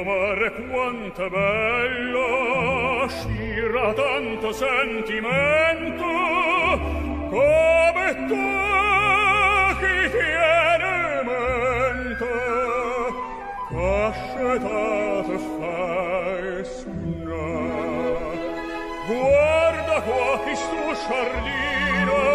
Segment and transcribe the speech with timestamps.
[0.00, 6.04] amore quanto bello spira tanto sentimento
[7.30, 8.46] come tu
[9.80, 12.32] chi tiene mente.
[13.70, 17.50] Cascetate fai sulla
[19.06, 22.27] guarda qua chi stu sciardino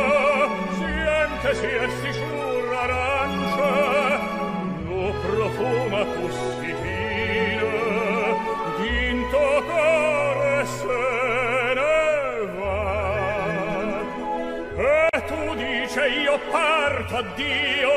[15.93, 17.91] felice io parto addio,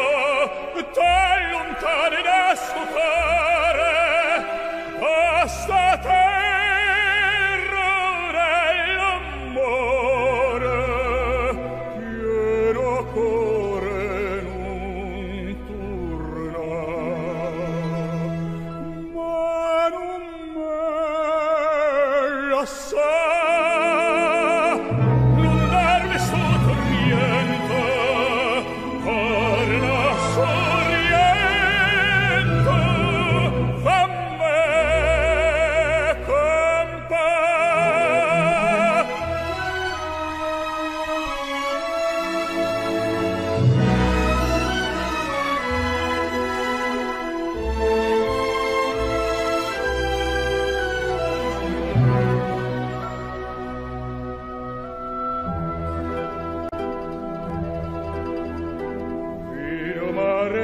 [0.93, 3.86] te lontane da suo cuore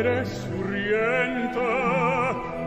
[0.02, 1.60] vedere s'orienta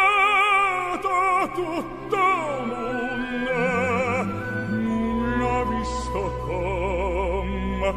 [1.53, 2.23] tutta
[2.65, 4.23] l'onda
[4.69, 7.91] non ha visto come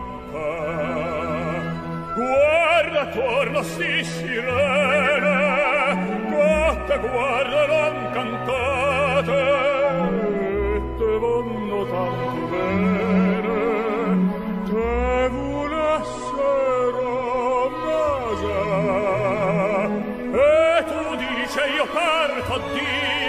[2.15, 5.37] guarda attorno si sirena
[6.31, 7.95] cotta guarda non
[21.87, 23.24] parto Dio